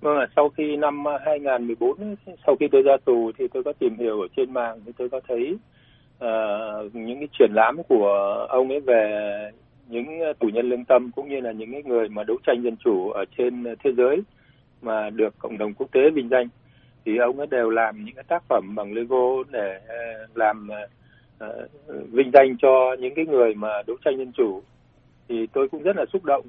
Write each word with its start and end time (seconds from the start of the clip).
Vâng 0.00 0.18
ạ, 0.18 0.26
sau 0.36 0.48
khi 0.48 0.76
năm 0.76 1.04
ờ, 1.04 1.18
2014 1.24 2.16
sau 2.46 2.56
khi 2.60 2.68
tôi 2.72 2.82
ra 2.82 2.96
tù 3.04 3.32
thì 3.38 3.48
tôi 3.52 3.62
có 3.64 3.72
tìm 3.72 3.96
hiểu 3.98 4.20
ở 4.20 4.26
trên 4.36 4.52
mạng 4.52 4.80
thì 4.86 4.92
tôi 4.98 5.08
có 5.08 5.20
thấy 5.28 5.56
uh, 6.24 6.94
những 6.94 7.18
cái 7.18 7.28
triển 7.38 7.50
lãm 7.54 7.82
của 7.88 8.08
ông 8.48 8.68
ấy 8.68 8.80
về 8.80 9.30
những 9.88 10.20
ờ, 10.20 10.32
tù 10.38 10.48
nhân 10.48 10.68
lương 10.68 10.84
tâm 10.84 11.10
cũng 11.16 11.28
như 11.28 11.40
là 11.40 11.52
những 11.52 11.72
cái 11.72 11.82
người 11.82 12.08
mà 12.08 12.24
đấu 12.24 12.36
tranh 12.46 12.62
dân 12.62 12.76
chủ 12.76 13.10
ở 13.10 13.24
trên 13.38 13.64
thế 13.84 13.92
giới 13.96 14.22
mà 14.82 15.10
được 15.10 15.34
cộng 15.38 15.58
đồng 15.58 15.74
quốc 15.74 15.92
tế 15.92 16.00
vinh 16.10 16.28
danh. 16.28 16.48
Thì 17.04 17.16
ông 17.16 17.38
ấy 17.38 17.46
đều 17.46 17.70
làm 17.70 18.04
những 18.04 18.14
cái 18.14 18.24
tác 18.28 18.42
phẩm 18.48 18.74
bằng 18.74 18.92
Lego 18.92 19.42
để 19.50 19.80
làm 20.34 20.68
uh, 21.44 21.48
vinh 22.12 22.30
danh 22.34 22.56
cho 22.62 22.96
những 22.98 23.14
cái 23.14 23.26
người 23.26 23.54
mà 23.54 23.82
đấu 23.86 23.96
tranh 24.04 24.18
dân 24.18 24.32
chủ. 24.32 24.62
Thì 25.28 25.46
tôi 25.52 25.68
cũng 25.68 25.82
rất 25.82 25.96
là 25.96 26.04
xúc 26.12 26.24
động 26.24 26.44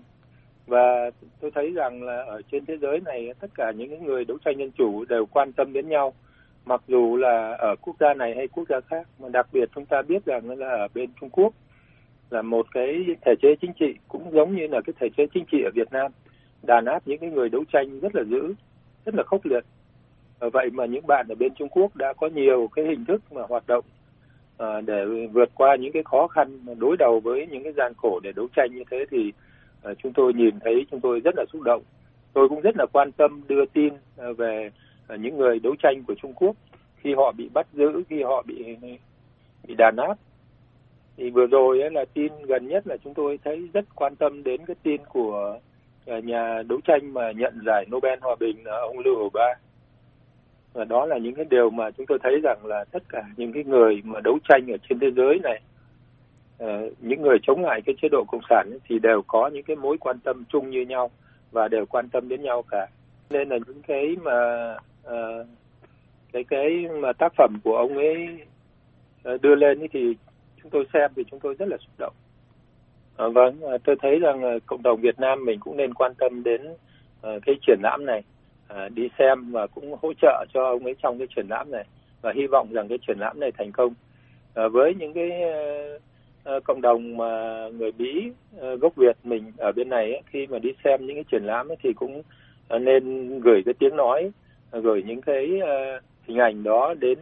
và 0.70 1.12
tôi 1.40 1.52
thấy 1.56 1.72
rằng 1.72 2.04
là 2.04 2.24
ở 2.28 2.42
trên 2.52 2.66
thế 2.66 2.78
giới 2.82 3.00
này, 3.06 3.34
tất 3.40 3.48
cả 3.56 3.72
những 3.72 4.06
người 4.06 4.26
đấu 4.26 4.38
tranh 4.46 4.58
dân 4.58 4.72
chủ 4.72 5.06
đều 5.06 5.26
quan 5.26 5.54
tâm 5.54 5.74
đến 5.74 5.89
nhau. 5.89 6.14
Mặc 6.66 6.82
dù 6.88 7.18
là 7.18 7.56
ở 7.60 7.76
quốc 7.82 7.96
gia 8.00 8.14
này 8.14 8.34
hay 8.36 8.48
quốc 8.48 8.68
gia 8.70 8.79
khác, 8.82 9.07
mà 9.20 9.29
đặc 9.29 9.48
biệt 9.54 9.70
chúng 9.76 9.86
ta 9.86 10.02
biết 10.02 10.26
rằng 10.26 10.60
là 10.60 10.70
ở 10.70 10.88
bên 10.93 11.10
Trung 11.21 11.29
Quốc 11.29 11.54
là 12.29 12.42
một 12.42 12.66
cái 12.71 13.06
thể 13.26 13.34
chế 13.42 13.56
chính 13.62 13.74
trị 13.79 13.93
cũng 14.07 14.32
giống 14.32 14.56
như 14.56 14.68
là 14.68 14.82
cái 14.86 14.93
thể 15.00 15.07
chế 15.18 15.28
chính 15.34 15.46
trị 15.52 15.57
ở 15.64 15.71
Việt 15.76 15.92
Nam 15.92 16.12
đàn 16.64 16.86
áp 16.86 17.01
những 17.06 17.18
cái 17.18 17.29
người 17.29 17.50
đấu 17.50 17.64
tranh 17.74 18.00
rất 18.00 18.15
là 18.15 18.24
dữ, 18.24 18.54
rất 19.06 19.15
là 19.15 19.24
khốc 19.24 19.46
liệt. 19.46 19.64
Vậy 20.40 20.70
mà 20.74 20.86
những 20.86 21.07
bạn 21.07 21.26
ở 21.29 21.36
bên 21.36 21.54
Trung 21.56 21.70
Quốc 21.70 21.96
đã 21.96 22.14
có 22.14 22.28
nhiều 22.28 22.70
cái 22.76 22.86
hình 22.86 23.06
thức 23.06 23.21
mà 23.32 23.42
hoạt 23.50 23.64
động 23.68 23.86
ờ, 24.57 24.82
để 24.82 25.06
vượt 25.32 25.50
qua 25.56 25.76
những 25.76 25.92
cái 25.92 26.04
khó 26.04 26.28
khăn 26.28 26.60
đối 26.79 26.98
đầu 26.98 27.20
với 27.20 27.48
những 27.51 27.64
cái 27.64 27.74
gian 27.78 27.93
khổ 27.98 28.20
để 28.24 28.32
đấu 28.36 28.48
tranh 28.56 28.70
như 28.76 28.84
thế 28.92 29.06
thì 29.12 29.34
Ờ, 29.82 29.93
chúng 30.04 30.14
tôi 30.14 30.33
nhìn 30.33 30.60
thấy, 30.60 30.86
chúng 30.92 31.00
tôi 31.00 31.19
rất 31.19 31.36
là 31.38 31.46
xúc 31.54 31.61
động. 31.61 31.82
Tôi 32.33 32.50
cũng 32.50 32.61
rất 32.61 32.78
là 32.78 32.86
quan 32.94 33.11
tâm 33.11 33.42
đưa 33.47 33.66
tin 33.66 33.94
ờ, 34.17 34.33
về 34.33 34.70
ờ, 35.08 35.16
những 35.16 35.38
người 35.38 35.59
đấu 35.59 35.75
tranh 35.83 36.03
của 36.08 36.16
Trung 36.22 36.33
Quốc 36.33 36.56
khi 36.97 37.14
họ 37.14 37.31
bị 37.31 37.50
bắt 37.54 37.67
giữ, 37.73 38.04
khi 38.09 38.23
họ 38.23 38.44
bị 38.48 38.76
bị 39.67 39.76
đàn 39.78 39.95
áp. 39.98 40.16
Thì 41.17 41.30
vừa 41.30 41.45
rồi 41.45 41.81
ấy 41.81 41.92
là 41.92 42.06
tin 42.14 42.31
gần 42.48 42.67
nhất 42.67 42.88
là 42.88 42.98
chúng 43.04 43.14
tôi 43.14 43.39
thấy 43.44 43.70
rất 43.73 43.86
quan 43.95 44.16
tâm 44.16 44.44
đến 44.44 44.66
cái 44.66 44.76
tin 44.84 45.02
của 45.09 45.59
nhà 46.06 46.61
đấu 46.67 46.80
tranh 46.84 47.14
mà 47.14 47.32
nhận 47.32 47.59
giải 47.66 47.86
Nobel 47.92 48.20
hòa 48.22 48.36
bình 48.39 48.58
là 48.64 48.78
ông 48.82 49.00
Lưu 49.00 49.17
Hữu 49.17 49.30
Ba. 49.34 49.54
Và 50.73 50.86
đó 50.86 51.06
là 51.06 51.17
những 51.17 51.36
cái 51.36 51.45
điều 51.50 51.70
mà 51.70 51.92
chúng 51.92 52.06
tôi 52.06 52.20
thấy 52.23 52.39
rằng 52.44 52.66
là 52.66 52.86
tất 52.92 53.04
cả 53.09 53.23
những 53.38 53.54
cái 53.54 53.64
người 53.64 54.02
mà 54.04 54.20
đấu 54.23 54.39
tranh 54.50 54.72
ở 54.72 54.78
trên 54.89 55.00
thế 55.00 55.11
giới 55.11 55.39
này 55.44 55.61
Ờ, 56.60 56.90
những 57.00 57.22
người 57.22 57.38
chống 57.44 57.64
lại 57.64 57.82
cái 57.86 57.96
chế 58.02 58.08
độ 58.12 58.24
cộng 58.28 58.42
sản 58.50 58.70
thì 58.90 59.00
đều 59.00 59.22
có 59.28 59.48
những 59.54 59.64
cái 59.64 59.76
mối 59.76 59.98
quan 59.98 60.20
tâm 60.20 60.44
chung 60.50 60.70
như 60.70 60.82
nhau 60.82 61.12
và 61.52 61.68
đều 61.68 61.86
quan 61.86 62.10
tâm 62.10 62.30
đến 62.30 62.42
nhau 62.42 62.64
cả. 62.72 62.88
Nên 63.30 63.50
là 63.50 63.58
những 63.68 63.82
cái 63.88 64.16
mà 64.22 64.72
uh, 65.08 65.48
cái 66.34 66.44
cái 66.44 66.70
mà 67.02 67.14
tác 67.14 67.34
phẩm 67.38 67.54
của 67.64 67.78
ông 67.78 67.98
ấy 67.98 68.28
ờ, 69.24 69.38
đưa 69.42 69.56
lên 69.56 69.88
thì 69.94 70.16
chúng 70.62 70.72
tôi 70.72 70.86
xem 70.94 71.12
thì 71.16 71.24
chúng 71.32 71.40
tôi 71.40 71.56
rất 71.60 71.68
là 71.68 71.78
xúc 71.78 71.94
động. 71.98 72.14
À, 73.18 73.28
vâng 73.28 73.62
tôi 73.84 73.96
thấy 74.02 74.20
rằng 74.20 74.60
cộng 74.66 74.84
đồng 74.84 75.02
Việt 75.02 75.20
Nam 75.20 75.46
mình 75.46 75.60
cũng 75.60 75.78
nên 75.78 75.94
quan 75.94 76.14
tâm 76.18 76.44
đến 76.44 76.62
uh, 76.68 77.44
cái 77.46 77.56
triển 77.68 77.80
lãm 77.84 78.06
này. 78.06 78.23
Đi 78.94 79.10
xem 79.20 79.52
và 79.52 79.68
cũng 79.68 79.96
hỗ 80.02 80.14
trợ 80.22 80.46
cho 80.54 80.66
ông 80.66 80.84
ấy 80.84 80.96
trong 81.04 81.18
cái 81.18 81.28
triển 81.36 81.48
lãm 81.50 81.72
này 81.72 81.86
và 82.22 82.34
hy 82.36 82.48
vọng 82.48 82.68
rằng 82.72 82.88
cái 82.88 82.98
triển 83.08 83.20
lãm 83.20 83.40
này 83.40 83.52
thành 83.58 83.72
công. 83.72 83.94
Với 84.54 84.96
những 84.96 85.14
cái 85.14 85.30
uh, 85.30 86.02
Ờ, 86.50 86.59
cộng 86.59 86.81
đồng 86.81 87.17
mà 87.17 87.64
người 87.78 87.92
Mỹ 87.97 88.31
ờ, 88.59 88.75
gốc 88.75 88.95
Việt 88.95 89.17
mình 89.23 89.52
ở 89.58 89.72
bên 89.72 89.89
này 89.89 90.11
ấy, 90.11 90.22
khi 90.25 90.47
mà 90.47 90.59
đi 90.59 90.69
xem 90.83 91.05
những 91.05 91.16
cái 91.16 91.23
triển 91.31 91.44
lãm 91.44 91.72
ấy, 91.72 91.78
thì 91.83 91.94
cũng 91.94 92.22
ờ, 92.67 92.80
nên 92.80 93.30
gửi 93.39 93.61
cái 93.66 93.73
tiếng 93.80 93.95
nói 93.95 94.31
gửi 94.72 95.03
những 95.03 95.22
cái 95.22 95.50
hình 96.27 96.38
ảnh 96.38 96.64
đó 96.64 96.94
đến 97.00 97.20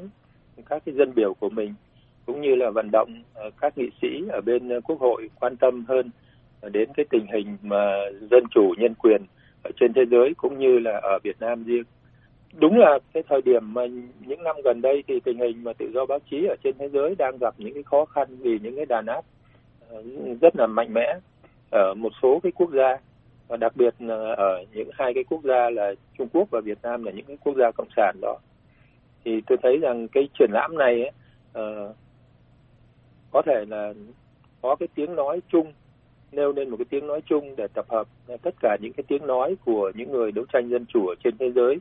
các 0.65 0.83
cái 0.85 0.95
dân 0.95 1.13
biểu 1.15 1.33
của 1.33 1.49
mình 1.49 1.73
cũng 2.25 2.41
như 2.41 2.55
là 2.55 2.69
vận 2.69 2.89
động 2.91 3.23
các 3.61 3.77
nghị 3.77 3.89
sĩ 4.01 4.07
ở 4.29 4.41
bên 4.41 4.81
quốc 4.81 4.99
hội 4.99 5.29
quan 5.39 5.55
tâm 5.57 5.85
hơn 5.87 6.11
đến 6.71 6.89
cái 6.97 7.05
tình 7.09 7.25
hình 7.33 7.57
mà 7.61 7.95
dân 8.31 8.43
chủ 8.51 8.73
nhân 8.77 8.93
quyền 8.93 9.21
ở 9.63 9.71
trên 9.79 9.93
thế 9.93 10.01
giới 10.11 10.33
cũng 10.37 10.59
như 10.59 10.79
là 10.79 10.99
ở 11.03 11.19
Việt 11.23 11.35
Nam 11.39 11.63
riêng. 11.63 11.83
Đúng 12.59 12.77
là 12.77 12.99
cái 13.13 13.23
thời 13.29 13.41
điểm 13.41 13.73
mà 13.73 13.85
những 14.27 14.43
năm 14.43 14.55
gần 14.63 14.81
đây 14.81 15.03
thì 15.07 15.19
tình 15.19 15.39
hình 15.39 15.63
mà 15.63 15.73
tự 15.73 15.91
do 15.93 16.05
báo 16.05 16.19
chí 16.31 16.45
ở 16.45 16.55
trên 16.63 16.75
thế 16.77 16.89
giới 16.89 17.15
đang 17.15 17.37
gặp 17.37 17.53
những 17.57 17.73
cái 17.73 17.83
khó 17.83 18.05
khăn 18.05 18.27
vì 18.39 18.59
những 18.59 18.75
cái 18.75 18.85
đàn 18.85 19.05
áp 19.05 19.21
ờ, 19.89 20.03
rất 20.41 20.55
là 20.55 20.67
mạnh 20.67 20.93
mẽ 20.93 21.19
ở 21.71 21.93
một 21.93 22.11
số 22.21 22.39
cái 22.43 22.51
quốc 22.51 22.71
gia. 22.73 22.97
Và 23.47 23.57
đặc 23.57 23.75
biệt 23.75 23.93
là 23.99 24.33
ở 24.37 24.63
những 24.73 24.89
hai 24.93 25.13
cái 25.13 25.23
quốc 25.23 25.43
gia 25.43 25.69
là 25.69 25.93
Trung 26.17 26.27
Quốc 26.33 26.47
và 26.51 26.61
Việt 26.61 26.77
Nam 26.83 27.03
là 27.03 27.11
những 27.11 27.25
cái 27.25 27.37
quốc 27.43 27.55
gia 27.57 27.71
cộng 27.71 27.87
sản 27.95 28.15
đó. 28.21 28.37
Thì 29.25 29.41
tôi 29.47 29.57
thấy 29.63 29.77
rằng 29.77 30.07
cái 30.07 30.29
triển 30.39 30.49
lãm 30.53 30.77
này 30.77 31.03
ấy, 31.03 31.11
uh, 31.63 31.95
có 33.31 33.41
thể 33.45 33.65
là 33.67 33.93
có 34.61 34.75
cái 34.75 34.87
tiếng 34.95 35.15
nói 35.15 35.41
chung 35.51 35.73
nêu 36.31 36.53
lên 36.53 36.69
một 36.69 36.77
cái 36.77 36.85
tiếng 36.89 37.07
nói 37.07 37.21
chung 37.25 37.55
để 37.55 37.67
tập 37.73 37.85
hợp 37.89 38.07
tất 38.41 38.55
cả 38.59 38.77
những 38.81 38.93
cái 38.93 39.03
tiếng 39.07 39.27
nói 39.27 39.55
của 39.65 39.91
những 39.95 40.11
người 40.11 40.31
đấu 40.31 40.45
tranh 40.53 40.69
dân 40.69 40.85
chủ 40.85 41.07
ở 41.07 41.15
trên 41.23 41.37
thế 41.37 41.51
giới. 41.51 41.77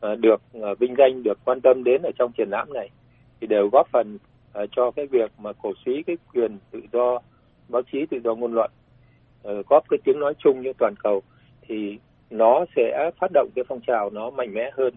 Ờ, 0.00 0.16
được 0.16 0.42
ờ, 0.52 0.74
vinh 0.74 0.94
danh, 0.98 1.22
được 1.22 1.38
quan 1.44 1.60
tâm 1.60 1.84
đến 1.84 2.02
ở 2.02 2.10
trong 2.18 2.32
triển 2.32 2.48
lãm 2.50 2.72
này 2.72 2.90
thì 3.40 3.46
đều 3.46 3.68
góp 3.72 3.88
phần 3.92 4.18
ờ, 4.52 4.66
cho 4.72 4.90
cái 4.90 5.06
việc 5.06 5.30
mà 5.38 5.52
cổ 5.52 5.72
suý 5.84 6.02
cái 6.02 6.16
quyền 6.34 6.58
tự 6.70 6.80
do, 6.92 7.18
báo 7.68 7.82
chí 7.92 8.06
tự 8.10 8.20
do 8.24 8.34
ngôn 8.34 8.54
luận 8.54 8.70
góp 9.42 9.88
cái 9.88 9.98
tiếng 10.04 10.20
nói 10.20 10.34
chung 10.38 10.62
như 10.62 10.72
toàn 10.78 10.94
cầu 11.02 11.22
thì 11.62 11.98
nó 12.30 12.64
sẽ 12.76 13.10
phát 13.20 13.30
động 13.32 13.48
cái 13.54 13.64
phong 13.68 13.80
trào 13.80 14.10
nó 14.10 14.30
mạnh 14.30 14.54
mẽ 14.54 14.70
hơn. 14.74 14.94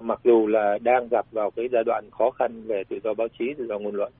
Mặc 0.00 0.20
dù 0.24 0.46
là 0.46 0.78
đang 0.82 1.08
gặp 1.10 1.26
vào 1.30 1.50
cái 1.50 1.68
giai 1.72 1.84
đoạn 1.84 2.10
khó 2.10 2.30
khăn 2.30 2.62
về 2.66 2.84
tự 2.88 2.98
do 3.04 3.14
báo 3.14 3.28
chí, 3.38 3.54
tự 3.58 3.66
do 3.66 3.78
ngôn 3.78 3.94
luận. 3.94 4.12